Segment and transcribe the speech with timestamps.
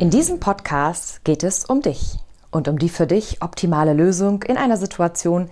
[0.00, 2.18] In diesem Podcast geht es um dich
[2.52, 5.50] und um die für dich optimale Lösung in einer Situation,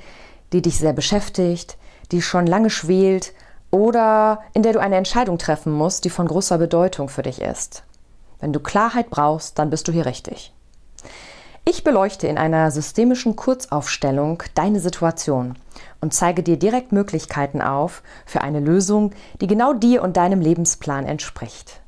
[0.52, 1.76] die dich sehr beschäftigt,
[2.12, 3.32] die schon lange schwelt
[3.72, 7.82] oder in der du eine Entscheidung treffen musst, die von großer Bedeutung für dich ist.
[8.38, 10.54] Wenn du Klarheit brauchst, dann bist du hier richtig.
[11.64, 15.56] Ich beleuchte in einer systemischen Kurzaufstellung deine Situation
[16.00, 19.10] und zeige dir direkt Möglichkeiten auf für eine Lösung,
[19.40, 21.80] die genau dir und deinem Lebensplan entspricht.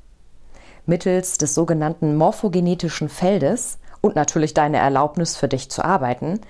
[0.89, 6.41] Mittels des sogenannten morphogenetischen Feldes und natürlich deine Erlaubnis für dich zu arbeiten,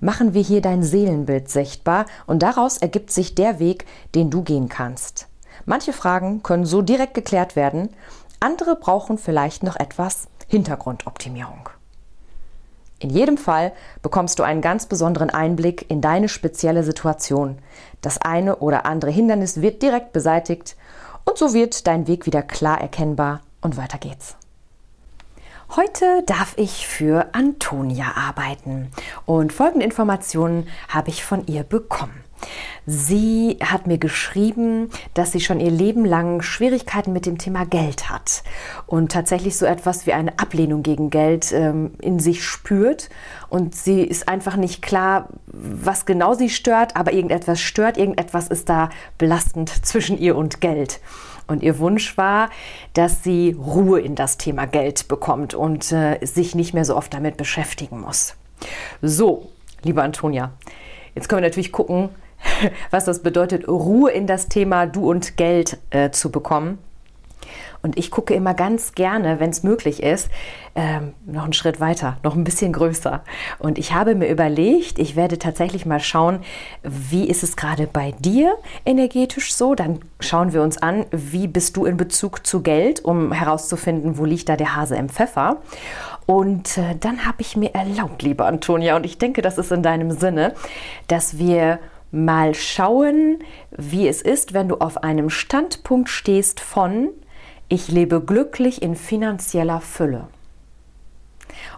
[0.00, 4.68] machen wir hier dein Seelenbild sichtbar und daraus ergibt sich der Weg, den du gehen
[4.68, 5.26] kannst.
[5.66, 7.88] Manche Fragen können so direkt geklärt werden,
[8.38, 11.68] andere brauchen vielleicht noch etwas Hintergrundoptimierung.
[13.00, 17.58] In jedem Fall bekommst du einen ganz besonderen Einblick in deine spezielle Situation.
[18.00, 20.76] Das eine oder andere Hindernis wird direkt beseitigt
[21.24, 24.36] und so wird dein Weg wieder klar erkennbar und weiter geht's.
[25.76, 28.90] Heute darf ich für Antonia arbeiten
[29.26, 32.24] und folgende Informationen habe ich von ihr bekommen.
[32.86, 38.08] Sie hat mir geschrieben, dass sie schon ihr Leben lang Schwierigkeiten mit dem Thema Geld
[38.08, 38.42] hat
[38.86, 43.10] und tatsächlich so etwas wie eine Ablehnung gegen Geld ähm, in sich spürt.
[43.50, 48.70] Und sie ist einfach nicht klar, was genau sie stört, aber irgendetwas stört, irgendetwas ist
[48.70, 51.00] da belastend zwischen ihr und Geld.
[51.48, 52.50] Und ihr Wunsch war,
[52.92, 57.12] dass sie Ruhe in das Thema Geld bekommt und äh, sich nicht mehr so oft
[57.12, 58.36] damit beschäftigen muss.
[59.02, 59.48] So,
[59.82, 60.52] liebe Antonia,
[61.14, 62.10] jetzt können wir natürlich gucken,
[62.90, 66.78] was das bedeutet, Ruhe in das Thema Du und Geld äh, zu bekommen.
[67.82, 70.28] Und ich gucke immer ganz gerne, wenn es möglich ist,
[70.74, 73.22] ähm, noch einen Schritt weiter, noch ein bisschen größer.
[73.58, 76.40] Und ich habe mir überlegt, ich werde tatsächlich mal schauen,
[76.82, 79.74] wie ist es gerade bei dir energetisch so.
[79.74, 84.24] Dann schauen wir uns an, wie bist du in Bezug zu Geld, um herauszufinden, wo
[84.24, 85.58] liegt da der Hase im Pfeffer.
[86.26, 89.82] Und äh, dann habe ich mir erlaubt, liebe Antonia, und ich denke, das ist in
[89.82, 90.54] deinem Sinne,
[91.06, 91.78] dass wir
[92.10, 93.38] mal schauen,
[93.70, 97.08] wie es ist, wenn du auf einem Standpunkt stehst von
[97.68, 100.28] ich lebe glücklich in finanzieller Fülle.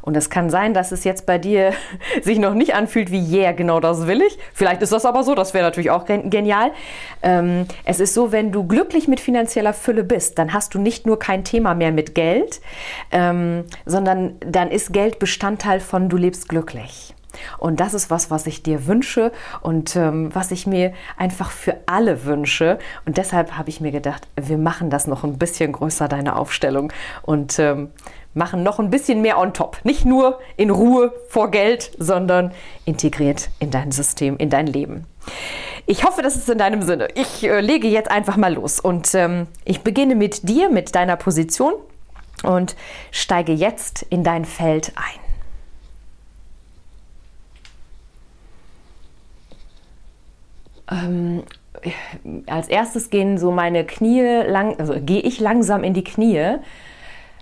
[0.02, 1.72] Und es kann sein, dass es jetzt bei dir
[2.22, 4.38] sich noch nicht anfühlt wie, yeah, genau das will ich.
[4.52, 6.72] Vielleicht ist das aber so, das wäre natürlich auch genial.
[7.22, 11.06] Ähm, es ist so, wenn du glücklich mit finanzieller Fülle bist, dann hast du nicht
[11.06, 12.60] nur kein Thema mehr mit Geld,
[13.10, 17.14] ähm, sondern dann ist Geld Bestandteil von du lebst glücklich.
[17.58, 19.32] Und das ist was, was ich dir wünsche
[19.62, 22.78] und ähm, was ich mir einfach für alle wünsche.
[23.06, 26.92] Und deshalb habe ich mir gedacht, wir machen das noch ein bisschen größer, deine Aufstellung.
[27.22, 27.90] Und ähm,
[28.34, 29.78] machen noch ein bisschen mehr on top.
[29.84, 32.52] Nicht nur in Ruhe vor Geld, sondern
[32.84, 35.06] integriert in dein System, in dein Leben.
[35.86, 37.08] Ich hoffe, das ist in deinem Sinne.
[37.14, 41.16] Ich äh, lege jetzt einfach mal los und ähm, ich beginne mit dir, mit deiner
[41.16, 41.74] Position
[42.44, 42.76] und
[43.10, 45.19] steige jetzt in dein Feld ein.
[50.90, 51.42] Ähm,
[52.46, 56.56] als erstes gehen so meine Knie lang, also gehe ich langsam in die Knie.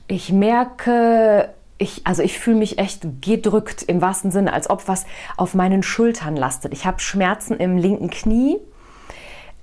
[0.07, 5.07] Ich merke, ich, also ich fühle mich echt gedrückt im wahrsten Sinne, als ob was
[5.37, 6.73] auf meinen Schultern lastet.
[6.73, 8.59] Ich habe Schmerzen im linken Knie.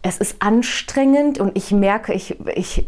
[0.02, 2.86] Es ist anstrengend und ich merke, ich, ich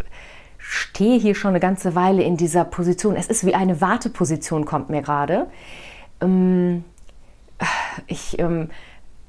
[0.57, 3.15] stehe hier schon eine ganze Weile in dieser Position.
[3.15, 5.47] Es ist wie eine Warteposition, kommt mir gerade.
[6.21, 6.83] Ähm,
[8.07, 8.69] ich ähm,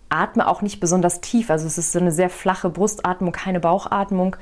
[0.09, 1.51] atme auch nicht besonders tief.
[1.51, 4.37] Also es ist so eine sehr flache Brustatmung, keine Bauchatmung.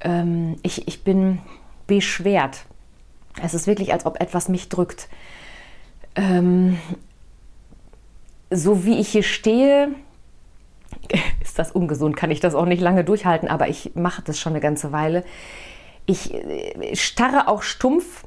[0.00, 1.40] Ähm, ich, ich bin
[1.86, 2.64] beschwert.
[3.42, 5.08] Es ist wirklich, als ob etwas mich drückt.
[6.14, 6.78] Ähm,
[8.50, 9.88] so wie ich hier stehe,
[11.42, 14.52] ist das ungesund, kann ich das auch nicht lange durchhalten, aber ich mache das schon
[14.52, 15.24] eine ganze Weile.
[16.06, 18.24] Ich äh, starre auch stumpf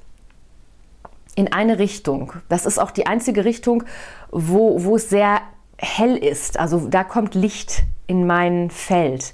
[1.35, 2.33] in eine Richtung.
[2.49, 3.83] Das ist auch die einzige Richtung,
[4.31, 5.41] wo, wo es sehr
[5.81, 6.59] hell ist.
[6.59, 9.33] Also da kommt Licht in mein Feld.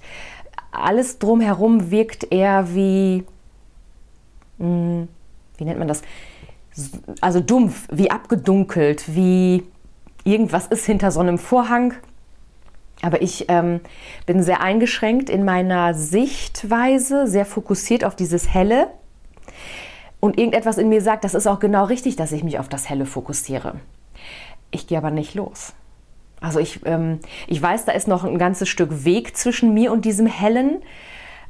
[0.72, 3.26] Alles drumherum wirkt eher wie,
[4.60, 5.08] hm,
[5.58, 6.02] wie nennt man das?
[7.22, 9.64] Also dumpf, wie abgedunkelt, wie
[10.26, 11.94] irgendwas ist hinter so einem Vorhang.
[13.02, 13.82] Aber ich ähm,
[14.26, 18.88] bin sehr eingeschränkt in meiner Sichtweise, sehr fokussiert auf dieses Helle.
[20.20, 22.90] Und irgendetwas in mir sagt, das ist auch genau richtig, dass ich mich auf das
[22.90, 23.76] Helle fokussiere.
[24.72, 25.74] Ich gehe aber nicht los.
[26.46, 30.06] Also ich, ähm, ich weiß, da ist noch ein ganzes Stück Weg zwischen mir und
[30.06, 30.84] diesem Hellen.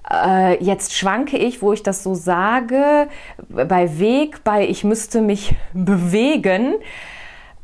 [0.10, 3.10] Äh, jetzt schwanke ich, wo ich das so sage,
[3.50, 6.76] bei Weg, bei ich müsste mich bewegen.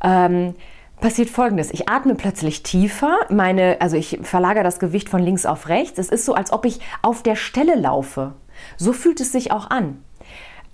[0.04, 0.54] Ähm,
[1.00, 1.72] passiert folgendes.
[1.72, 3.16] Ich atme plötzlich tiefer.
[3.30, 5.98] Meine, also ich verlagere das Gewicht von links auf rechts.
[5.98, 8.34] Es ist so, als ob ich auf der Stelle laufe.
[8.76, 10.04] So fühlt es sich auch an.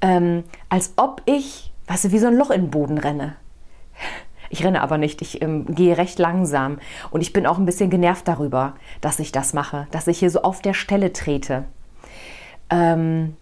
[0.01, 3.37] Ähm, als ob ich, weißt du, wie so ein Loch in den Boden renne.
[4.51, 6.79] Ich renne aber nicht, ich ähm, gehe recht langsam
[7.11, 10.31] und ich bin auch ein bisschen genervt darüber, dass ich das mache, dass ich hier
[10.31, 11.65] so auf der Stelle trete.
[12.71, 13.37] Ähm,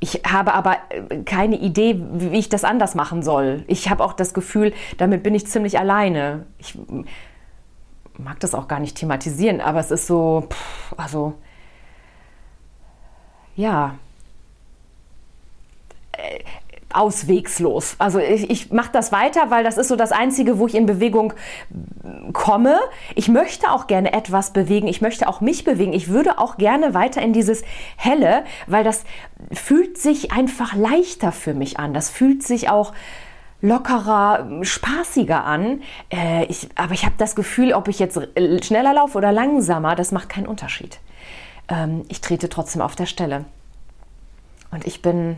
[0.00, 3.64] ich habe aber äh, keine Idee, wie ich das anders machen soll.
[3.66, 6.46] Ich habe auch das Gefühl, damit bin ich ziemlich alleine.
[6.58, 6.78] Ich
[8.16, 11.34] mag das auch gar nicht thematisieren, aber es ist so, pff, also
[13.56, 13.94] ja,
[16.12, 16.40] äh,
[16.92, 17.96] auswegslos.
[17.98, 20.86] Also ich, ich mache das weiter, weil das ist so das Einzige, wo ich in
[20.86, 21.32] Bewegung
[22.32, 22.78] komme.
[23.14, 24.88] Ich möchte auch gerne etwas bewegen.
[24.88, 25.92] Ich möchte auch mich bewegen.
[25.92, 27.62] Ich würde auch gerne weiter in dieses
[27.96, 29.04] Helle, weil das
[29.52, 31.94] fühlt sich einfach leichter für mich an.
[31.94, 32.92] Das fühlt sich auch
[33.60, 35.82] lockerer, spaßiger an.
[36.10, 38.18] Äh, ich, aber ich habe das Gefühl, ob ich jetzt
[38.62, 40.98] schneller laufe oder langsamer, das macht keinen Unterschied.
[41.68, 43.44] Ähm, ich trete trotzdem auf der Stelle.
[44.70, 45.36] Und ich bin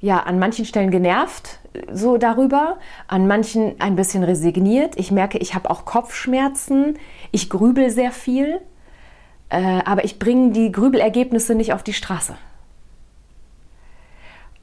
[0.00, 1.58] ja, an manchen Stellen genervt
[1.92, 2.78] so darüber,
[3.08, 4.98] an manchen ein bisschen resigniert.
[4.98, 6.98] Ich merke, ich habe auch Kopfschmerzen,
[7.32, 8.60] ich grübel sehr viel,
[9.48, 12.36] äh, aber ich bringe die Grübelergebnisse nicht auf die Straße.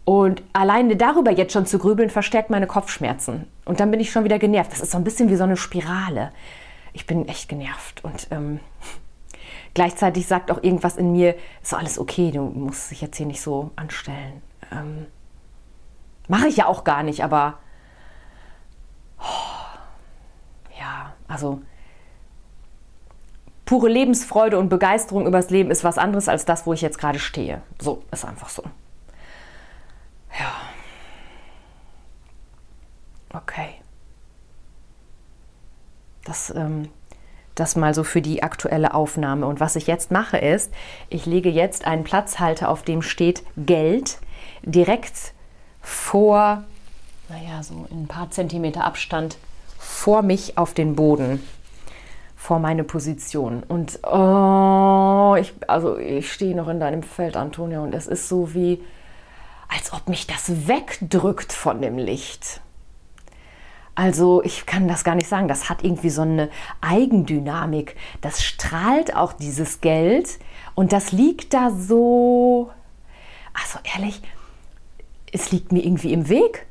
[0.06, 3.48] Und alleine darüber jetzt schon zu grübeln, verstärkt meine Kopfschmerzen.
[3.64, 4.74] Und dann bin ich schon wieder genervt.
[4.74, 6.32] Das ist so ein bisschen wie so eine Spirale.
[6.92, 8.04] Ich bin echt genervt.
[8.04, 8.60] Und ähm,
[9.74, 13.42] gleichzeitig sagt auch irgendwas in mir, ist alles okay, du musst dich jetzt hier nicht
[13.42, 14.42] so anstellen.
[14.74, 15.06] Ähm,
[16.28, 17.60] Mache ich ja auch gar nicht, aber
[19.20, 21.62] oh, ja, also
[23.66, 27.20] pure Lebensfreude und Begeisterung übers Leben ist was anderes als das, wo ich jetzt gerade
[27.20, 27.62] stehe.
[27.80, 28.64] So, ist einfach so.
[30.40, 30.52] Ja.
[33.34, 33.70] Okay.
[36.24, 36.90] Das, ähm,
[37.56, 39.46] das mal so für die aktuelle Aufnahme.
[39.46, 40.74] Und was ich jetzt mache ist,
[41.10, 44.20] ich lege jetzt einen Platzhalter, auf dem steht Geld,
[44.64, 45.34] direkt
[45.84, 46.64] vor,
[47.30, 49.38] naja, so in ein paar Zentimeter Abstand
[49.78, 51.46] vor mich auf den Boden,
[52.36, 53.62] vor meine Position.
[53.68, 58.54] Und oh, ich, also ich stehe noch in deinem Feld, Antonia, und es ist so
[58.54, 58.82] wie,
[59.68, 62.62] als ob mich das wegdrückt von dem Licht.
[63.96, 65.48] Also ich kann das gar nicht sagen.
[65.48, 66.50] Das hat irgendwie so eine
[66.82, 67.96] Eigendynamik.
[68.22, 70.40] Das strahlt auch dieses Geld
[70.74, 72.72] und das liegt da so.
[73.54, 74.22] Also ehrlich,
[75.34, 76.66] es liegt mir irgendwie im Weg.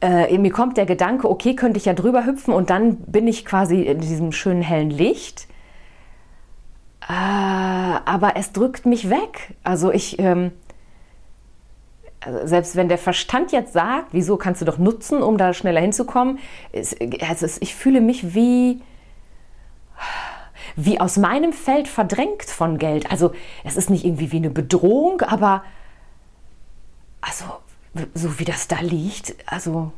[0.00, 3.44] Äh, mir kommt der Gedanke, okay, könnte ich ja drüber hüpfen und dann bin ich
[3.44, 5.46] quasi in diesem schönen hellen Licht.
[7.06, 9.54] Äh, aber es drückt mich weg.
[9.62, 10.52] Also ich, ähm,
[12.20, 15.80] also selbst wenn der Verstand jetzt sagt, wieso kannst du doch nutzen, um da schneller
[15.80, 16.38] hinzukommen,
[16.72, 16.96] es,
[17.28, 18.80] also es, ich fühle mich wie,
[20.76, 23.10] wie aus meinem Feld verdrängt von Geld.
[23.10, 23.32] Also
[23.64, 25.62] es ist nicht irgendwie wie eine Bedrohung, aber
[27.20, 27.44] also,
[28.14, 29.92] so wie das da liegt, also.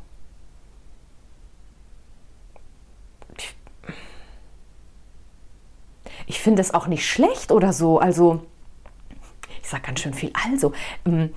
[6.27, 7.99] Ich finde es auch nicht schlecht oder so.
[7.99, 8.45] Also,
[9.61, 10.33] ich sage ganz schön viel.
[10.51, 10.73] Also,
[11.05, 11.31] ähm,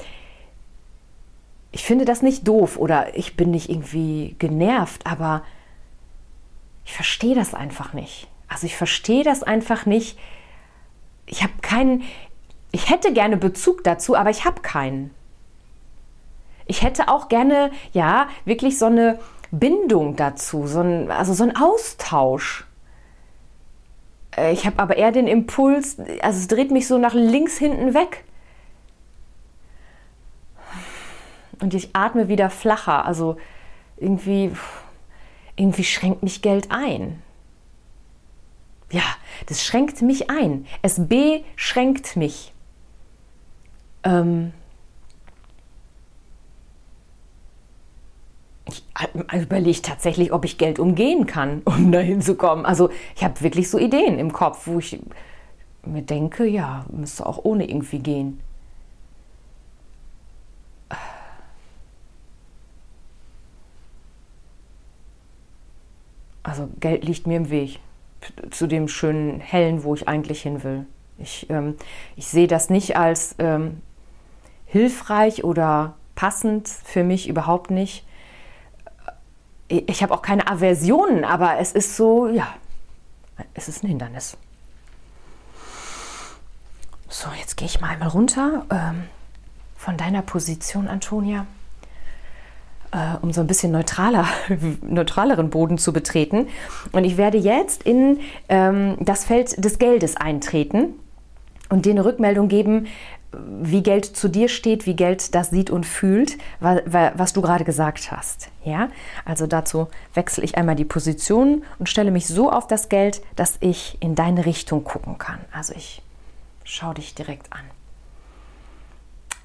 [1.72, 5.44] ich finde das nicht doof oder ich bin nicht irgendwie genervt, aber
[6.86, 8.28] ich verstehe das einfach nicht.
[8.48, 10.18] Also, ich verstehe das einfach nicht.
[11.26, 12.04] Ich habe keinen.
[12.72, 15.15] Ich hätte gerne Bezug dazu, aber ich habe keinen.
[16.66, 19.20] Ich hätte auch gerne, ja, wirklich so eine
[19.52, 22.66] Bindung dazu, so ein, also so ein Austausch.
[24.36, 27.94] Äh, ich habe aber eher den Impuls, also es dreht mich so nach links hinten
[27.94, 28.24] weg.
[31.62, 33.38] Und ich atme wieder flacher, also
[33.98, 34.52] irgendwie,
[35.56, 37.22] irgendwie schränkt mich Geld ein.
[38.92, 39.04] Ja,
[39.48, 40.66] das schränkt mich ein.
[40.82, 42.54] Es beschränkt mich.
[44.04, 44.54] Ähm,
[49.34, 52.66] ich überlege tatsächlich, ob ich Geld umgehen kann, um dahin zu kommen.
[52.66, 55.00] Also ich habe wirklich so Ideen im Kopf, wo ich
[55.86, 58.40] mir denke, ja, müsste auch ohne irgendwie gehen.
[66.44, 67.80] Also Geld liegt mir im Weg
[68.52, 70.86] zu dem schönen Hellen, wo ich eigentlich hin will.
[71.18, 71.76] Ich, ähm,
[72.16, 73.82] ich sehe das nicht als ähm,
[74.66, 78.06] hilfreich oder passend für mich überhaupt nicht.
[79.68, 82.48] Ich habe auch keine Aversionen, aber es ist so, ja,
[83.54, 84.38] es ist ein Hindernis.
[87.10, 89.04] So, jetzt gehe ich mal einmal runter ähm,
[89.76, 91.48] von deiner Position, Antonia,
[92.92, 94.28] äh, um so ein bisschen neutraler,
[94.82, 96.48] neutraleren Boden zu betreten.
[96.92, 98.20] Und ich werde jetzt in
[98.50, 100.94] ähm, das Feld des Geldes eintreten
[101.70, 102.88] und dir eine Rückmeldung geben,
[103.32, 108.12] wie Geld zu dir steht, wie Geld das sieht und fühlt, was du gerade gesagt
[108.12, 108.50] hast.
[108.64, 108.90] Ja,
[109.26, 113.58] also dazu wechsle ich einmal die Position und stelle mich so auf das Geld, dass
[113.60, 115.40] ich in deine Richtung gucken kann.
[115.52, 116.02] Also ich
[116.64, 117.64] schaue dich direkt an.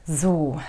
[0.07, 0.61] So.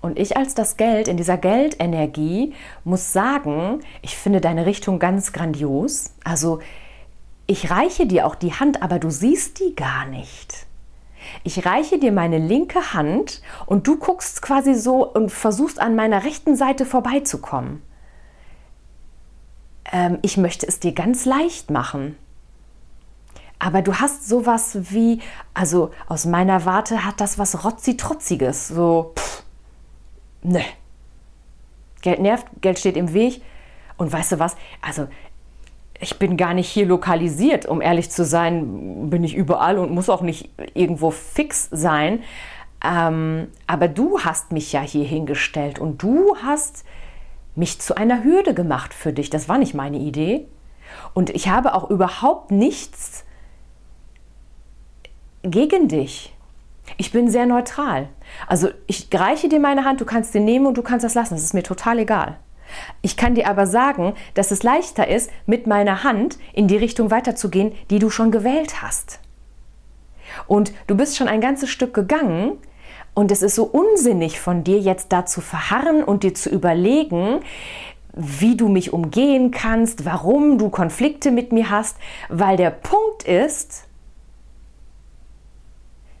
[0.00, 2.52] Und ich als das Geld in dieser Geldenergie
[2.84, 6.14] muss sagen, ich finde deine Richtung ganz grandios.
[6.24, 6.60] Also
[7.46, 10.66] ich reiche dir auch die Hand, aber du siehst die gar nicht.
[11.42, 16.24] Ich reiche dir meine linke Hand und du guckst quasi so und versuchst an meiner
[16.24, 17.82] rechten Seite vorbeizukommen.
[19.92, 22.16] Ähm, ich möchte es dir ganz leicht machen.
[23.58, 25.20] Aber du hast sowas wie,
[25.54, 28.68] also aus meiner Warte hat das was Rotzi-Trotziges.
[28.68, 29.42] So, pff,
[30.42, 30.64] ne.
[32.02, 33.42] Geld nervt, Geld steht im Weg.
[33.96, 34.56] Und weißt du was?
[34.82, 35.08] Also
[36.04, 40.10] ich bin gar nicht hier lokalisiert, um ehrlich zu sein, bin ich überall und muss
[40.10, 42.22] auch nicht irgendwo fix sein.
[42.84, 46.84] Ähm, aber du hast mich ja hier hingestellt und du hast
[47.54, 49.30] mich zu einer Hürde gemacht für dich.
[49.30, 50.46] Das war nicht meine Idee.
[51.14, 53.24] Und ich habe auch überhaupt nichts
[55.42, 56.34] gegen dich.
[56.98, 58.10] Ich bin sehr neutral.
[58.46, 61.32] Also ich reiche dir meine Hand, du kannst sie nehmen und du kannst das lassen.
[61.32, 62.38] Das ist mir total egal.
[63.02, 67.10] Ich kann dir aber sagen, dass es leichter ist, mit meiner Hand in die Richtung
[67.10, 69.20] weiterzugehen, die du schon gewählt hast.
[70.46, 72.58] Und du bist schon ein ganzes Stück gegangen
[73.14, 77.40] und es ist so unsinnig von dir jetzt da zu verharren und dir zu überlegen,
[78.12, 81.96] wie du mich umgehen kannst, warum du Konflikte mit mir hast,
[82.28, 83.84] weil der Punkt ist,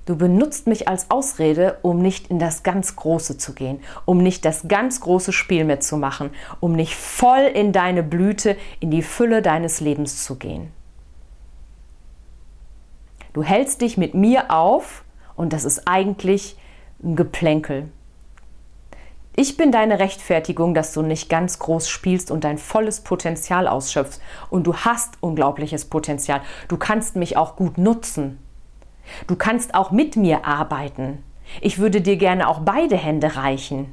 [0.06, 4.44] Du benutzt mich als Ausrede, um nicht in das ganz Große zu gehen, um nicht
[4.44, 6.30] das ganz große Spiel mitzumachen,
[6.60, 10.70] um nicht voll in deine Blüte, in die Fülle deines Lebens zu gehen.
[13.32, 15.04] Du hältst dich mit mir auf
[15.36, 16.56] und das ist eigentlich
[17.02, 17.88] ein Geplänkel.
[19.36, 24.20] Ich bin deine Rechtfertigung, dass du nicht ganz groß spielst und dein volles Potenzial ausschöpfst.
[24.48, 26.40] Und du hast unglaubliches Potenzial.
[26.68, 28.38] Du kannst mich auch gut nutzen.
[29.26, 31.22] Du kannst auch mit mir arbeiten.
[31.60, 33.92] Ich würde dir gerne auch beide Hände reichen.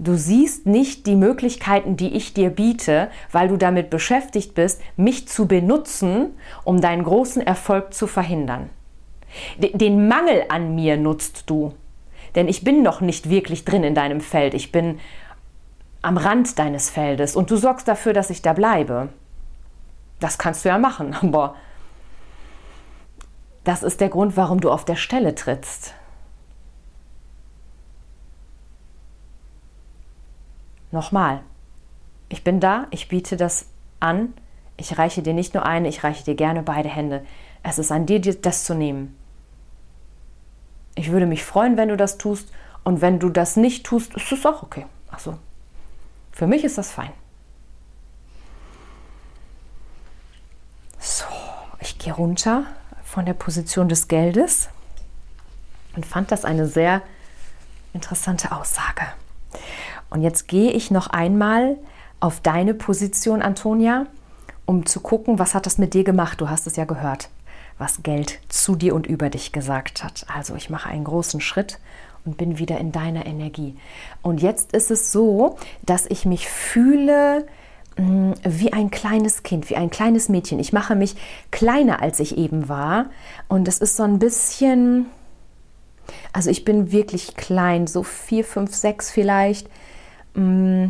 [0.00, 5.26] Du siehst nicht die Möglichkeiten, die ich dir biete, weil du damit beschäftigt bist, mich
[5.26, 8.70] zu benutzen, um deinen großen Erfolg zu verhindern.
[9.58, 11.74] Den Mangel an mir nutzt du,
[12.36, 14.54] denn ich bin noch nicht wirklich drin in deinem Feld.
[14.54, 15.00] Ich bin
[16.00, 19.08] am Rand deines Feldes und du sorgst dafür, dass ich da bleibe.
[20.20, 21.56] Das kannst du ja machen, aber
[23.68, 25.92] das ist der Grund, warum du auf der Stelle trittst.
[30.90, 31.42] Nochmal,
[32.30, 33.66] ich bin da, ich biete das
[34.00, 34.32] an,
[34.78, 37.26] ich reiche dir nicht nur eine, ich reiche dir gerne beide Hände.
[37.62, 39.14] Es ist an dir, das zu nehmen.
[40.94, 42.50] Ich würde mich freuen, wenn du das tust
[42.84, 44.86] und wenn du das nicht tust, ist es auch okay.
[45.10, 45.36] Achso,
[46.32, 47.12] für mich ist das fein.
[50.98, 51.26] So,
[51.80, 52.64] ich gehe runter
[53.08, 54.68] von der Position des Geldes
[55.96, 57.00] und fand das eine sehr
[57.94, 59.02] interessante Aussage.
[60.10, 61.78] Und jetzt gehe ich noch einmal
[62.20, 64.06] auf deine Position, Antonia,
[64.66, 66.40] um zu gucken, was hat das mit dir gemacht.
[66.40, 67.30] Du hast es ja gehört,
[67.78, 70.26] was Geld zu dir und über dich gesagt hat.
[70.34, 71.78] Also ich mache einen großen Schritt
[72.26, 73.74] und bin wieder in deiner Energie.
[74.20, 77.46] Und jetzt ist es so, dass ich mich fühle
[77.98, 80.60] wie ein kleines Kind, wie ein kleines Mädchen.
[80.60, 81.16] Ich mache mich
[81.50, 83.06] kleiner, als ich eben war.
[83.48, 85.06] Und es ist so ein bisschen,
[86.32, 89.68] also ich bin wirklich klein, so vier, fünf, sechs vielleicht.
[90.34, 90.86] Mm.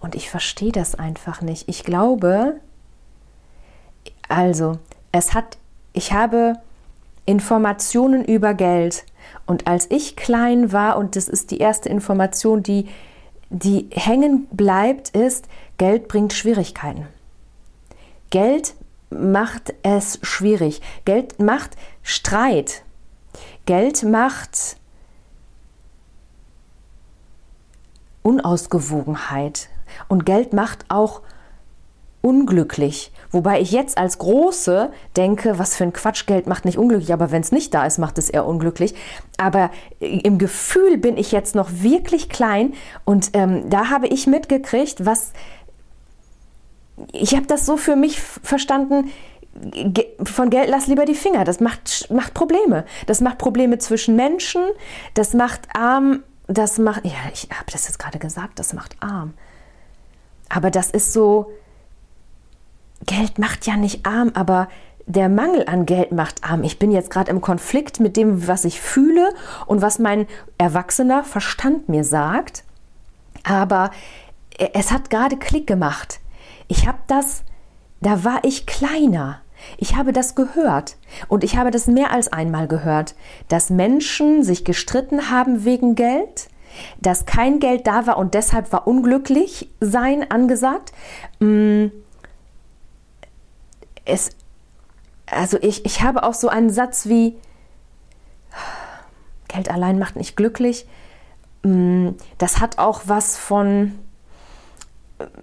[0.00, 1.68] Und ich verstehe das einfach nicht.
[1.68, 2.60] Ich glaube,
[4.28, 4.78] also,
[5.12, 5.58] es hat,
[5.92, 6.54] ich habe
[7.26, 9.04] Informationen über Geld.
[9.44, 12.88] Und als ich klein war, und das ist die erste Information, die
[13.50, 17.06] die hängen bleibt, ist, Geld bringt Schwierigkeiten.
[18.30, 18.74] Geld
[19.10, 20.82] macht es schwierig.
[21.04, 22.82] Geld macht Streit.
[23.64, 24.76] Geld macht
[28.22, 29.70] Unausgewogenheit.
[30.08, 31.22] Und Geld macht auch
[32.20, 33.12] unglücklich.
[33.30, 37.30] Wobei ich jetzt als Große denke, was für ein Quatsch, Geld macht nicht unglücklich, aber
[37.30, 38.94] wenn es nicht da ist, macht es eher unglücklich.
[39.36, 39.70] Aber
[40.00, 45.32] im Gefühl bin ich jetzt noch wirklich klein und ähm, da habe ich mitgekriegt, was
[47.12, 49.10] ich habe das so für mich verstanden,
[50.24, 51.44] von Geld lass lieber die Finger.
[51.44, 52.84] Das macht, macht Probleme.
[53.06, 54.62] Das macht Probleme zwischen Menschen.
[55.14, 56.22] Das macht arm.
[56.46, 59.34] Das macht, ja, ich habe das jetzt gerade gesagt, das macht arm.
[60.48, 61.52] Aber das ist so,
[63.06, 64.68] Geld macht ja nicht arm, aber
[65.06, 66.62] der Mangel an Geld macht arm.
[66.64, 69.30] Ich bin jetzt gerade im Konflikt mit dem, was ich fühle
[69.66, 70.26] und was mein
[70.58, 72.64] erwachsener Verstand mir sagt.
[73.42, 73.90] Aber
[74.74, 76.20] es hat gerade Klick gemacht.
[76.68, 77.42] Ich habe das,
[78.00, 79.40] da war ich kleiner.
[79.76, 83.14] Ich habe das gehört und ich habe das mehr als einmal gehört,
[83.48, 86.48] dass Menschen sich gestritten haben wegen Geld,
[87.00, 90.92] dass kein Geld da war und deshalb war unglücklich sein angesagt.
[91.40, 91.86] Mm.
[94.08, 94.30] Es,
[95.26, 97.36] also ich, ich habe auch so einen Satz wie,
[99.48, 100.86] Geld allein macht nicht glücklich.
[101.62, 102.10] Mm.
[102.38, 103.98] Das hat auch was von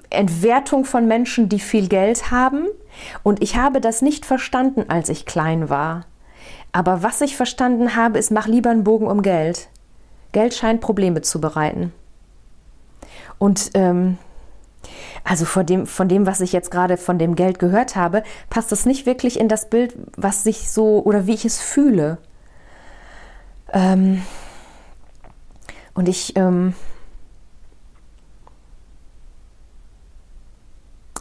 [0.09, 2.67] Entwertung von Menschen, die viel Geld haben.
[3.23, 6.05] Und ich habe das nicht verstanden, als ich klein war.
[6.71, 9.69] Aber was ich verstanden habe, ist, mach lieber einen Bogen um Geld.
[10.31, 11.93] Geld scheint Probleme zu bereiten.
[13.37, 14.17] Und ähm,
[15.25, 18.71] also von dem, von dem, was ich jetzt gerade von dem Geld gehört habe, passt
[18.71, 22.19] das nicht wirklich in das Bild, was sich so oder wie ich es fühle.
[23.73, 24.21] Ähm,
[25.95, 26.75] und ich, ähm,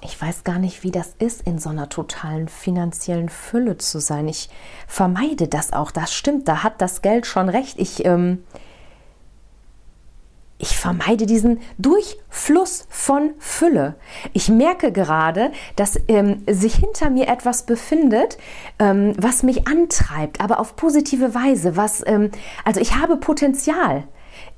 [0.03, 4.29] ich weiß gar nicht, wie das ist, in so einer totalen finanziellen Fülle zu sein.
[4.29, 4.51] Ich
[4.87, 5.91] vermeide das auch.
[5.91, 7.79] Das stimmt, da hat das Geld schon recht.
[7.79, 8.45] Ich, ähm,
[10.65, 13.97] ich vermeide diesen Durchfluss von Fülle.
[14.33, 18.39] Ich merke gerade, dass ähm, sich hinter mir etwas befindet,
[18.79, 21.77] ähm, was mich antreibt, aber auf positive Weise.
[21.77, 22.31] Was, ähm,
[22.65, 24.05] also ich habe Potenzial.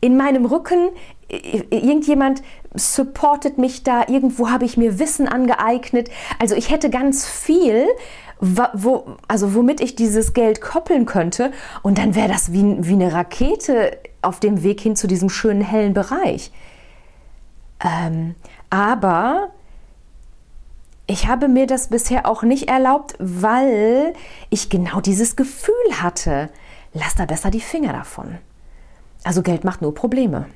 [0.01, 0.91] In meinem Rücken
[1.29, 2.43] irgendjemand
[2.75, 6.09] supportet mich da, irgendwo habe ich mir Wissen angeeignet.
[6.39, 7.89] Also ich hätte ganz viel,
[8.41, 13.13] wo, also womit ich dieses Geld koppeln könnte und dann wäre das wie, wie eine
[13.13, 16.51] Rakete auf dem Weg hin zu diesem schönen hellen Bereich.
[17.83, 18.35] Ähm,
[18.71, 19.51] aber
[21.07, 24.13] ich habe mir das bisher auch nicht erlaubt, weil
[24.51, 26.51] ich genau dieses Gefühl hatte.
[26.93, 28.39] Lass da besser die Finger davon.
[29.23, 30.47] Also Geld macht nur Probleme.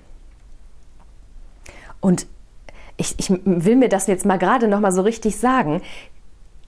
[2.00, 2.26] Und
[2.96, 5.82] ich, ich will mir das jetzt mal gerade noch mal so richtig sagen.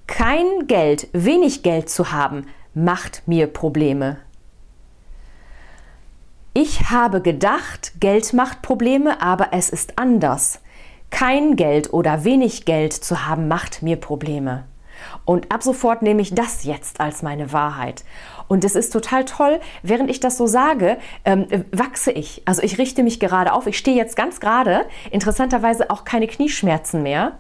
[0.07, 4.19] Kein Geld, wenig Geld zu haben, macht mir Probleme.
[6.55, 10.61] Ich habe gedacht, Geld macht Probleme, aber es ist anders.
[11.11, 14.65] Kein Geld oder wenig Geld zu haben, macht mir Probleme.
[15.25, 18.05] Und ab sofort nehme ich das jetzt als meine Wahrheit.
[18.49, 22.43] Und es ist total toll, während ich das so sage, ähm, wachse ich.
[22.45, 23.67] Also ich richte mich gerade auf.
[23.67, 27.38] Ich stehe jetzt ganz gerade, interessanterweise auch keine Knieschmerzen mehr.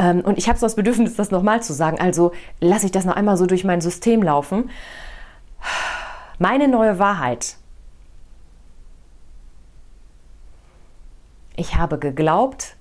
[0.00, 2.00] Ähm, und ich habe so das Bedürfnis, das nochmal zu sagen.
[2.00, 4.70] Also lasse ich das noch einmal so durch mein System laufen.
[6.38, 7.56] Meine neue Wahrheit.
[11.54, 12.76] Ich habe geglaubt,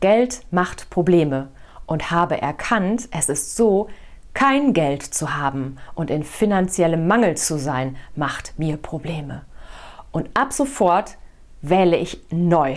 [0.00, 1.48] Geld macht Probleme
[1.86, 3.88] und habe erkannt, es ist so,
[4.34, 9.44] kein Geld zu haben und in finanziellem Mangel zu sein, macht mir Probleme.
[10.10, 11.16] Und ab sofort
[11.62, 12.76] wähle ich neu.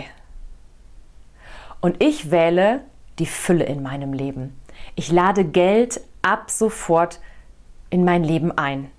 [1.80, 2.82] Und ich wähle
[3.20, 4.58] die Fülle in meinem Leben.
[4.96, 7.20] Ich lade Geld ab sofort
[7.90, 8.90] in mein Leben ein.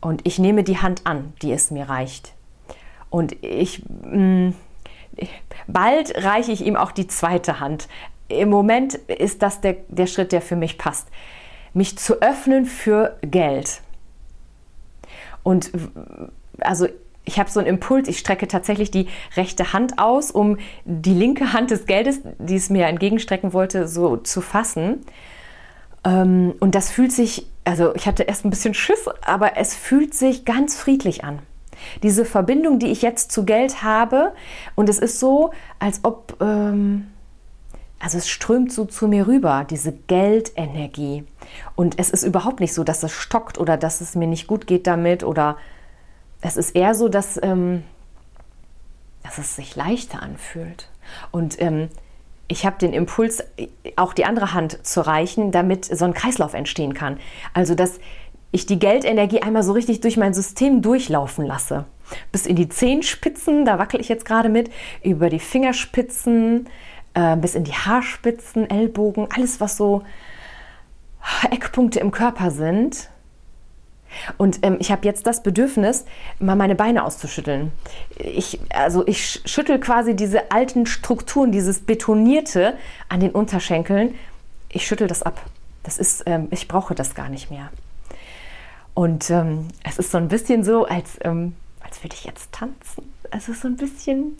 [0.00, 2.34] Und ich nehme die Hand an, die es mir reicht.
[3.08, 4.54] Und ich, mh, mm,
[5.66, 7.88] bald reiche ich ihm auch die zweite Hand
[8.32, 11.08] im Moment ist das der, der Schritt, der für mich passt.
[11.74, 13.80] Mich zu öffnen für Geld.
[15.42, 15.70] Und
[16.60, 16.86] also
[17.24, 21.52] ich habe so einen Impuls, ich strecke tatsächlich die rechte Hand aus, um die linke
[21.52, 25.04] Hand des Geldes, die es mir entgegenstrecken wollte, so zu fassen.
[26.04, 30.14] Ähm, und das fühlt sich, also ich hatte erst ein bisschen Schiss, aber es fühlt
[30.14, 31.38] sich ganz friedlich an.
[32.02, 34.32] Diese Verbindung, die ich jetzt zu Geld habe,
[34.74, 37.06] und es ist so, als ob, ähm,
[38.00, 41.24] also es strömt so zu mir rüber, diese Geldenergie.
[41.76, 44.66] Und es ist überhaupt nicht so, dass es stockt oder dass es mir nicht gut
[44.66, 45.56] geht damit oder
[46.42, 47.84] es ist eher so, dass, ähm,
[49.22, 50.88] dass es sich leichter anfühlt.
[51.30, 51.88] Und ähm,
[52.48, 53.42] ich habe den Impuls,
[53.96, 57.18] auch die andere Hand zu reichen, damit so ein Kreislauf entstehen kann.
[57.54, 57.98] Also, dass
[58.50, 61.86] ich die Geldenergie einmal so richtig durch mein System durchlaufen lasse.
[62.30, 64.70] Bis in die Zehenspitzen, da wackel ich jetzt gerade mit,
[65.02, 66.68] über die Fingerspitzen,
[67.14, 70.02] äh, bis in die Haarspitzen, Ellbogen, alles, was so
[71.50, 73.08] Eckpunkte im Körper sind.
[74.38, 76.04] Und ähm, ich habe jetzt das Bedürfnis,
[76.38, 77.72] mal meine Beine auszuschütteln.
[78.16, 82.74] Ich, also ich schüttel quasi diese alten Strukturen, dieses Betonierte
[83.08, 84.14] an den Unterschenkeln.
[84.68, 85.40] Ich schüttel das ab.
[85.82, 87.70] Das ist, ähm, ich brauche das gar nicht mehr.
[88.94, 93.12] Und ähm, es ist so ein bisschen so, als, ähm, als würde ich jetzt tanzen.
[93.34, 94.36] Ist so ein bisschen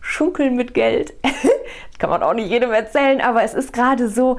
[0.00, 1.12] Schunkeln mit Geld.
[2.02, 4.38] kann man auch nicht jedem erzählen, aber es ist gerade so,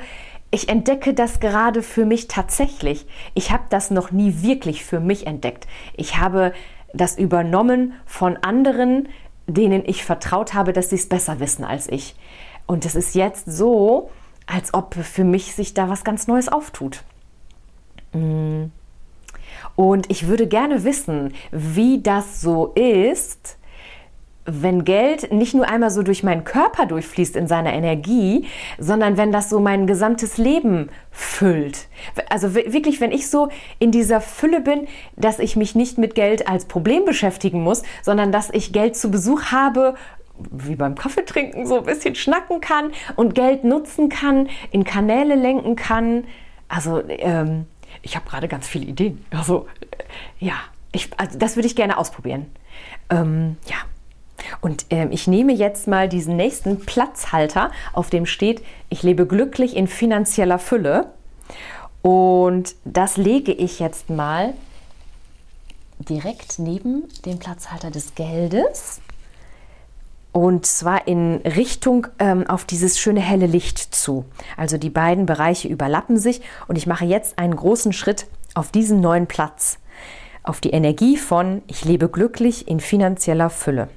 [0.54, 3.08] ich entdecke das gerade für mich tatsächlich.
[3.34, 5.66] Ich habe das noch nie wirklich für mich entdeckt.
[5.98, 6.54] Ich habe
[6.94, 9.10] das übernommen von anderen,
[9.48, 12.16] denen ich vertraut habe, dass sie es besser wissen als ich.
[12.68, 14.12] Und es ist jetzt so,
[14.46, 17.04] als ob für mich sich da was ganz Neues auftut.
[18.14, 18.66] Mm.
[19.76, 23.58] Und ich würde gerne wissen, wie das so ist,
[24.46, 28.46] wenn Geld nicht nur einmal so durch meinen Körper durchfließt in seiner Energie,
[28.78, 31.88] sondern wenn das so mein gesamtes Leben füllt.
[32.30, 36.48] Also wirklich, wenn ich so in dieser Fülle bin, dass ich mich nicht mit Geld
[36.48, 39.96] als Problem beschäftigen muss, sondern dass ich Geld zu Besuch habe,
[40.52, 45.76] wie beim Kaffeetrinken so ein bisschen schnacken kann und Geld nutzen kann, in Kanäle lenken
[45.76, 46.26] kann.
[46.68, 47.66] Also ähm,
[48.02, 49.24] ich habe gerade ganz viele Ideen.
[49.32, 50.56] Also äh, ja,
[50.92, 52.48] ich, also das würde ich gerne ausprobieren.
[53.10, 53.78] Ähm, ja.
[54.62, 59.76] Und ähm, ich nehme jetzt mal diesen nächsten Platzhalter, auf dem steht, ich lebe glücklich
[59.76, 61.08] in finanzieller Fülle.
[62.02, 64.54] Und das lege ich jetzt mal
[66.00, 69.02] direkt neben dem Platzhalter des Geldes.
[70.34, 74.26] Und zwar in Richtung ähm, auf dieses schöne helle Licht zu.
[74.58, 78.26] Also die beiden Bereiche überlappen sich und ich mache jetzt einen großen Schritt
[78.56, 79.78] auf diesen neuen Platz.
[80.42, 83.90] Auf die Energie von ich lebe glücklich in finanzieller Fülle.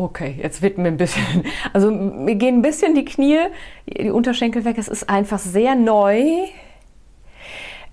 [0.00, 3.38] Okay, jetzt wird mir ein bisschen, also mir gehen ein bisschen die Knie,
[3.86, 4.78] die Unterschenkel weg.
[4.78, 6.24] Es ist einfach sehr neu.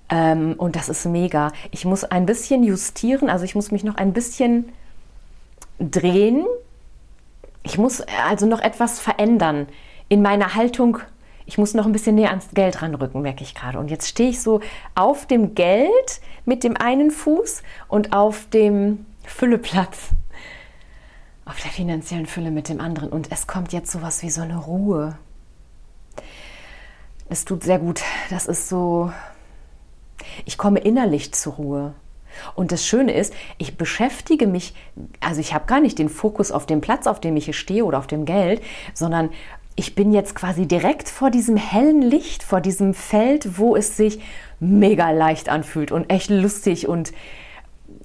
[0.08, 1.52] Ähm, und das ist mega.
[1.70, 4.72] Ich muss ein bisschen justieren, also ich muss mich noch ein bisschen
[5.78, 6.46] drehen.
[7.62, 9.66] Ich muss also noch etwas verändern
[10.08, 11.00] in meiner Haltung.
[11.44, 13.78] Ich muss noch ein bisschen näher ans Geld ranrücken, merke ich gerade.
[13.78, 14.62] Und jetzt stehe ich so
[14.94, 20.12] auf dem Geld mit dem einen Fuß und auf dem Fülleplatz
[21.48, 23.08] auf der finanziellen Fülle mit dem anderen.
[23.08, 25.18] Und es kommt jetzt sowas wie so eine Ruhe.
[27.30, 28.02] Es tut sehr gut.
[28.30, 29.10] Das ist so,
[30.44, 31.94] ich komme innerlich zur Ruhe.
[32.54, 34.74] Und das Schöne ist, ich beschäftige mich,
[35.20, 37.84] also ich habe gar nicht den Fokus auf dem Platz, auf dem ich hier stehe
[37.84, 38.62] oder auf dem Geld,
[38.94, 39.30] sondern
[39.74, 44.20] ich bin jetzt quasi direkt vor diesem hellen Licht, vor diesem Feld, wo es sich
[44.60, 47.12] mega leicht anfühlt und echt lustig und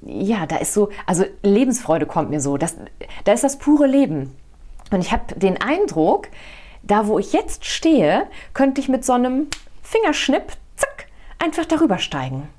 [0.05, 2.57] ja, da ist so, also Lebensfreude kommt mir so.
[2.57, 2.75] Das,
[3.23, 4.35] da ist das pure Leben.
[4.91, 6.27] Und ich habe den Eindruck,
[6.83, 9.47] da wo ich jetzt stehe, könnte ich mit so einem
[9.81, 11.07] Fingerschnipp, zack,
[11.39, 12.49] einfach darüber steigen.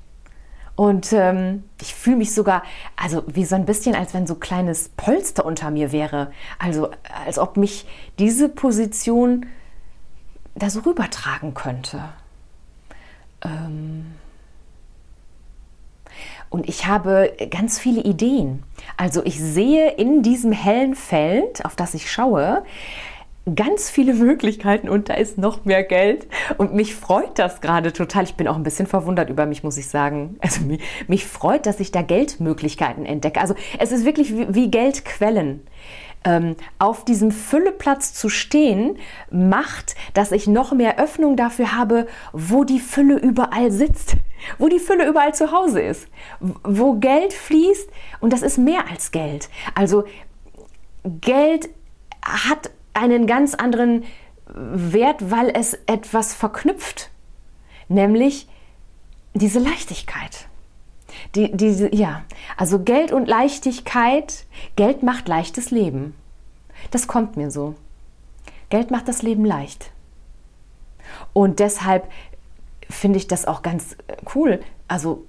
[0.75, 2.63] Und ähm, ich fühle mich sogar,
[2.97, 6.31] also wie so ein bisschen, als wenn so kleines Polster unter mir wäre.
[6.59, 6.89] Also
[7.25, 7.87] als ob mich
[8.19, 9.45] diese Position
[10.55, 12.03] da so rübertragen könnte.
[13.41, 14.15] Ähm
[16.55, 18.63] und ich habe ganz viele Ideen.
[18.95, 22.63] Also ich sehe in diesem hellen Feld, auf das ich schaue,
[23.57, 26.27] ganz viele Möglichkeiten und da ist noch mehr Geld.
[26.57, 28.23] Und mich freut das gerade total.
[28.23, 30.37] Ich bin auch ein bisschen verwundert über mich, muss ich sagen.
[30.45, 33.41] Also mich, mich freut, dass ich da Geldmöglichkeiten entdecke.
[33.41, 35.59] Also es ist wirklich wie, wie Geldquellen
[36.25, 38.97] ähm, auf diesem Fülleplatz zu stehen,
[39.31, 44.17] macht, dass ich noch mehr Öffnung dafür habe, wo die Fülle überall sitzt,
[44.57, 46.07] wo die Fülle überall zu Hause ist,
[46.39, 49.49] wo Geld fließt und das ist mehr als Geld.
[49.75, 50.03] Also
[51.03, 51.69] Geld
[52.23, 54.03] hat einen ganz anderen
[54.47, 57.11] Wert, weil es etwas verknüpft,
[57.87, 58.47] nämlich
[59.33, 60.47] diese Leichtigkeit.
[61.35, 62.23] Die, diese, ja,
[62.57, 66.15] also Geld und Leichtigkeit, Geld macht leichtes Leben.
[66.91, 67.75] Das kommt mir so.
[68.69, 69.91] Geld macht das Leben leicht.
[71.33, 72.09] Und deshalb
[72.89, 74.61] finde ich das auch ganz äh, cool.
[74.87, 75.25] Also,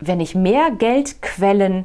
[0.00, 1.84] wenn ich mehr Geldquellen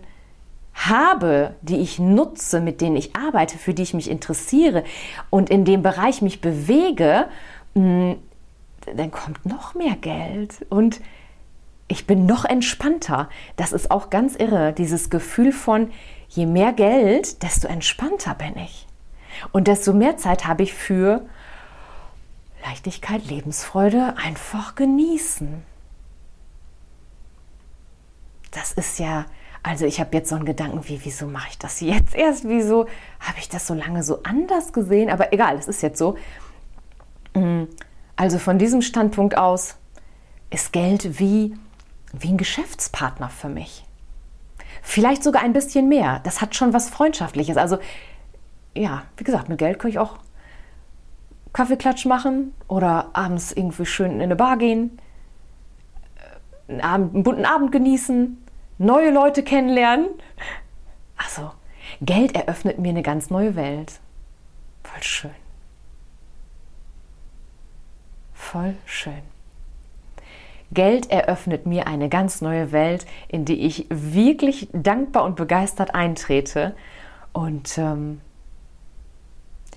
[0.74, 4.84] habe, die ich nutze, mit denen ich arbeite, für die ich mich interessiere
[5.30, 7.28] und in dem Bereich mich bewege,
[7.74, 8.14] mm,
[8.96, 10.66] dann kommt noch mehr Geld.
[10.70, 11.02] Und
[11.88, 13.30] ich bin noch entspannter.
[13.56, 15.92] Das ist auch ganz irre, dieses Gefühl von,
[16.30, 18.88] je mehr Geld, desto entspannter bin ich.
[19.52, 21.26] Und desto mehr Zeit habe ich für
[22.66, 25.64] Leichtigkeit, Lebensfreude, einfach genießen.
[28.52, 29.26] Das ist ja,
[29.64, 32.48] Also ich habe jetzt so einen Gedanken, wie, wieso mache ich das jetzt erst?
[32.48, 32.86] Wieso
[33.20, 35.10] habe ich das so lange so anders gesehen?
[35.10, 36.18] Aber egal, es ist jetzt so.
[37.34, 37.64] Mm,
[38.16, 39.76] also von diesem Standpunkt aus
[40.50, 41.56] ist Geld wie,
[42.14, 43.86] wie ein Geschäftspartner für mich.
[44.82, 46.22] Vielleicht sogar ein bisschen mehr.
[46.24, 47.58] Das hat schon was Freundschaftliches.
[47.58, 47.78] Also
[48.78, 50.18] ja, wie gesagt, mit Geld kann ich auch
[51.54, 55.00] Kaffeeklatsch machen oder abends irgendwie schön in eine Bar gehen,
[56.16, 58.38] äh, einen, Abend, einen bunten Abend genießen,
[58.78, 60.08] neue Leute kennenlernen.
[61.18, 61.52] Also,
[62.02, 64.00] Geld eröffnet mir eine ganz neue Welt.
[64.84, 65.32] Voll schön.
[68.34, 69.37] Voll schön.
[70.72, 76.76] Geld eröffnet mir eine ganz neue Welt, in die ich wirklich dankbar und begeistert eintrete.
[77.32, 78.22] Und ähm,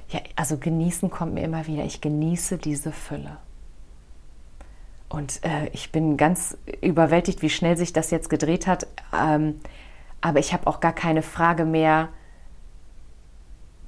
[0.09, 1.85] ja, also genießen kommt mir immer wieder.
[1.85, 3.37] Ich genieße diese Fülle.
[5.09, 8.87] Und äh, ich bin ganz überwältigt, wie schnell sich das jetzt gedreht hat.
[9.17, 9.61] Ähm,
[10.21, 12.09] aber ich habe auch gar keine Frage mehr,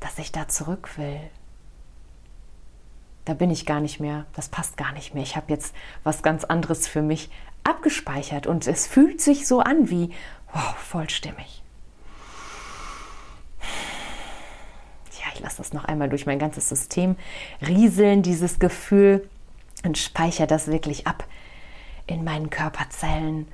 [0.01, 1.21] dass ich da zurück will.
[3.25, 4.27] Da bin ich gar nicht mehr.
[4.35, 5.23] Das passt gar nicht mehr.
[5.23, 7.31] Ich habe jetzt was ganz anderes für mich
[7.65, 10.11] abgespeichert und es fühlt sich so an wie
[10.53, 11.63] wow, vollstimmig.
[15.21, 17.17] Ja, ich lasse das noch einmal durch mein ganzes System
[17.65, 19.29] rieseln, dieses Gefühl
[19.85, 21.25] und speichere das wirklich ab
[22.07, 23.47] in meinen Körperzellen.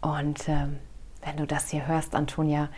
[0.00, 0.80] Und ähm,
[1.24, 2.68] wenn du das hier hörst, Antonia,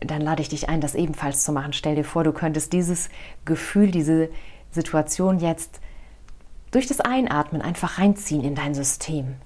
[0.00, 1.72] dann lade ich dich ein, das ebenfalls zu machen.
[1.72, 3.08] Stell dir vor, du könntest dieses
[3.46, 4.28] Gefühl, diese
[4.74, 5.80] Situation jetzt
[6.70, 9.36] durch das Einatmen einfach reinziehen in dein System.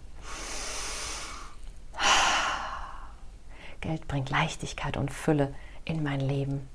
[3.81, 6.69] Geld bringt Leichtigkeit und Fülle in mein Leben.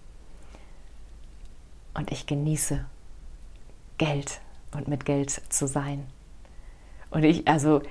[1.94, 2.86] Und ich genieße
[3.98, 6.08] Geld und mit Geld zu sein.
[7.12, 7.82] Und ich, also,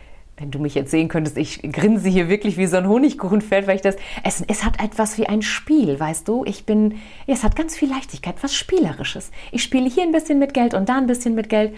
[0.42, 3.76] wenn du mich jetzt sehen könntest, ich grinse hier wirklich wie so ein Honigkuchenfeld, weil
[3.76, 6.44] ich das, es, es hat etwas wie ein Spiel, weißt du?
[6.44, 9.30] Ich bin, es hat ganz viel Leichtigkeit, was Spielerisches.
[9.52, 11.76] Ich spiele hier ein bisschen mit Geld und da ein bisschen mit Geld.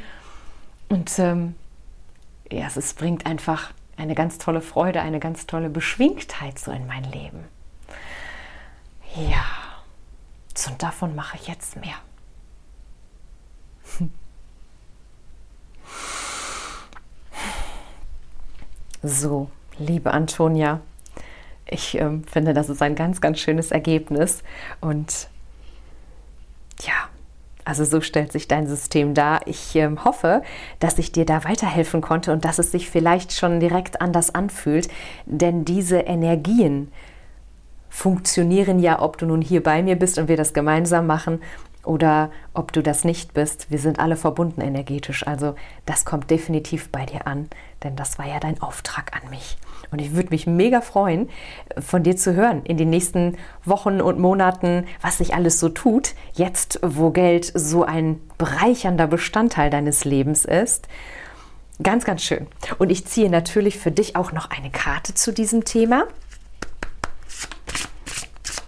[0.89, 1.55] Und ähm,
[2.51, 7.05] ja, es bringt einfach eine ganz tolle Freude, eine ganz tolle Beschwingtheit so in mein
[7.05, 7.45] Leben.
[9.15, 9.45] Ja,
[10.71, 11.97] und davon mache ich jetzt mehr.
[19.07, 20.81] So, liebe Antonia,
[21.67, 24.43] ich äh, finde, das ist ein ganz, ganz schönes Ergebnis.
[24.81, 25.29] Und
[26.81, 26.95] ja,
[27.67, 29.47] also so stellt sich dein System dar.
[29.47, 30.43] Ich äh, hoffe,
[30.81, 34.89] dass ich dir da weiterhelfen konnte und dass es sich vielleicht schon direkt anders anfühlt.
[35.27, 36.91] Denn diese Energien
[37.91, 41.43] funktionieren ja, ob du nun hier bei mir bist und wir das gemeinsam machen
[41.87, 43.71] oder ob du das nicht bist.
[43.71, 45.27] Wir sind alle verbunden energetisch.
[45.27, 45.55] Also
[45.87, 47.49] das kommt definitiv bei dir an,
[47.83, 49.57] denn das war ja dein Auftrag an mich.
[49.91, 51.29] Und ich würde mich mega freuen,
[51.79, 56.15] von dir zu hören in den nächsten Wochen und Monaten, was sich alles so tut,
[56.35, 60.89] jetzt wo Geld so ein bereichernder Bestandteil deines Lebens ist.
[61.83, 62.47] Ganz, ganz schön.
[62.79, 66.05] Und ich ziehe natürlich für dich auch noch eine Karte zu diesem Thema.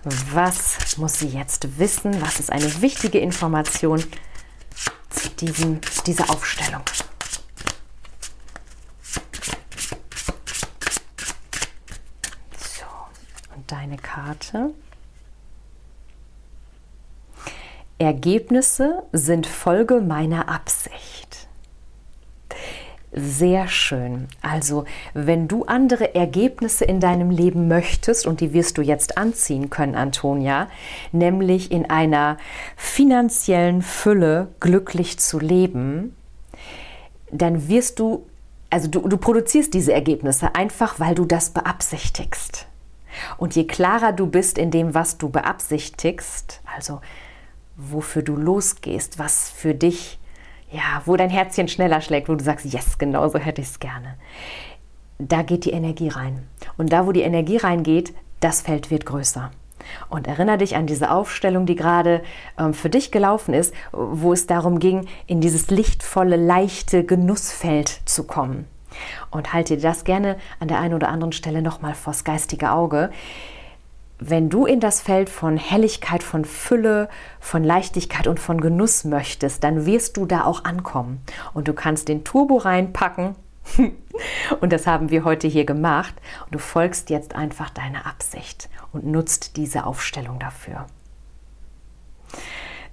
[0.09, 2.23] Was muss sie jetzt wissen?
[2.23, 4.05] Was ist eine wichtige Information
[5.11, 6.83] zu diesem, dieser Aufstellung?
[12.57, 12.85] So,
[13.57, 14.75] und deine Karte.
[17.99, 21.46] Ergebnisse sind Folge meiner Absicht.
[23.19, 24.29] Sehr schön.
[24.43, 29.71] Also, wenn du andere Ergebnisse in deinem Leben möchtest, und die wirst du jetzt anziehen
[29.71, 30.69] können, Antonia,
[31.13, 32.37] nämlich in einer
[32.77, 36.15] finanziellen Fülle glücklich zu leben,
[37.33, 38.27] dann wirst du,
[38.69, 42.67] also du, du produzierst diese Ergebnisse einfach, weil du das beabsichtigst.
[43.39, 47.01] Und je klarer du bist in dem, was du beabsichtigst, also
[47.77, 50.19] wofür du losgehst, was für dich
[50.71, 53.81] ja, wo dein Herzchen schneller schlägt, wo du sagst, yes, genau so hätte ich es
[53.81, 54.15] gerne.
[55.19, 56.47] Da geht die Energie rein.
[56.77, 59.51] Und da, wo die Energie reingeht, das Feld wird größer.
[60.09, 62.23] Und erinnere dich an diese Aufstellung, die gerade
[62.59, 68.25] ähm, für dich gelaufen ist, wo es darum ging, in dieses lichtvolle, leichte Genussfeld zu
[68.25, 68.67] kommen.
[69.31, 73.11] Und halte dir das gerne an der einen oder anderen Stelle nochmal vors geistige Auge
[74.19, 79.63] wenn du in das Feld von Helligkeit, von Fülle, von Leichtigkeit und von Genuss möchtest,
[79.63, 81.21] dann wirst du da auch ankommen.
[81.53, 83.35] Und du kannst den Turbo reinpacken.
[84.61, 86.15] und das haben wir heute hier gemacht.
[86.47, 90.87] Und du folgst jetzt einfach deiner Absicht und nutzt diese Aufstellung dafür.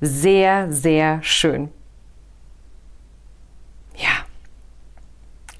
[0.02, 1.70] Sehr, sehr schön.
[3.96, 4.26] Ja.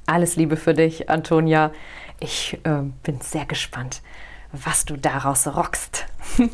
[0.06, 1.72] Alles Liebe für dich, Antonia.
[2.20, 4.02] Ich äh, bin sehr gespannt
[4.54, 6.06] was du daraus rockst.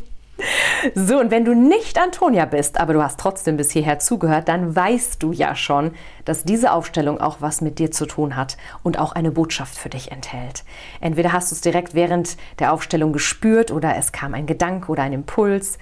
[0.96, 4.74] So, und wenn du nicht Antonia bist, aber du hast trotzdem bis hierher zugehört, dann
[4.74, 5.92] weißt du ja schon,
[6.24, 9.90] dass diese Aufstellung auch was mit dir zu tun hat und auch eine Botschaft für
[9.90, 10.64] dich enthält.
[11.02, 15.04] Entweder hast du es direkt während der Aufstellung gespürt oder es kam ein Gedanke oder
[15.04, 15.78] ein Impuls.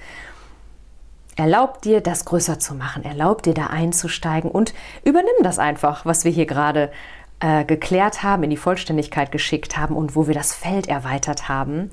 [1.35, 3.05] Erlaub dir, das größer zu machen.
[3.05, 6.91] Erlaub dir, da einzusteigen und übernimm das einfach, was wir hier gerade
[7.39, 11.91] äh, geklärt haben, in die Vollständigkeit geschickt haben und wo wir das Feld erweitert haben.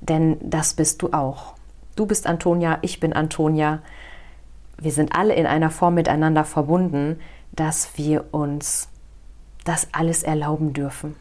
[0.00, 1.54] Denn das bist du auch.
[1.96, 3.80] Du bist Antonia, ich bin Antonia.
[4.78, 7.20] Wir sind alle in einer Form miteinander verbunden,
[7.52, 8.88] dass wir uns
[9.64, 11.16] das alles erlauben dürfen,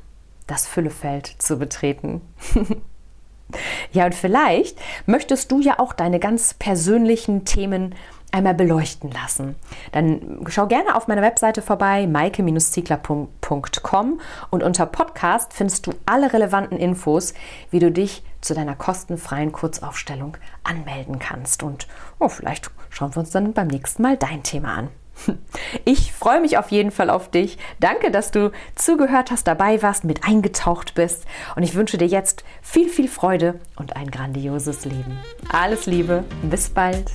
[0.48, 2.22] das Füllefeld zu betreten.
[3.92, 7.96] ja, und vielleicht möchtest du ja auch deine ganz persönlichen Themen
[8.32, 9.56] einmal beleuchten lassen.
[9.92, 16.78] Dann schau gerne auf meiner Webseite vorbei, maike-ziegler.com und unter Podcast findest du alle relevanten
[16.78, 17.34] Infos,
[17.70, 21.64] wie du dich zu deiner kostenfreien Kurzaufstellung anmelden kannst.
[21.64, 21.88] Und
[22.20, 24.90] oh, vielleicht schauen wir uns dann beim nächsten Mal dein Thema an.
[25.86, 27.58] Ich freue mich auf jeden Fall auf dich.
[27.80, 31.26] Danke, dass du zugehört hast, dabei warst, mit eingetaucht bist.
[31.56, 35.18] Und ich wünsche dir jetzt viel, viel Freude und ein grandioses Leben.
[35.52, 37.12] Alles Liebe, bis bald.